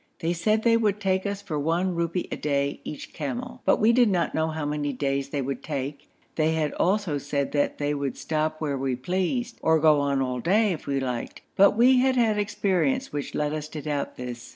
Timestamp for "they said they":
0.19-0.77